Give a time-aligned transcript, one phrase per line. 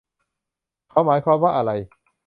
[0.89, 1.71] เขาหมายความว่าอะไร